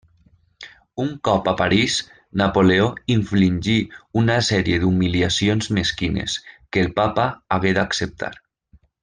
[1.01, 1.97] Un cop a París,
[2.41, 3.75] Napoleó infligí
[4.23, 6.39] una sèrie d'humiliacions mesquines,
[6.71, 8.33] que el Papa hagué d'acceptar.